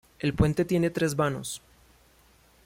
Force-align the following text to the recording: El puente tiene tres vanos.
El 0.17 0.33
puente 0.33 0.65
tiene 0.65 0.89
tres 0.89 1.15
vanos. 1.15 1.61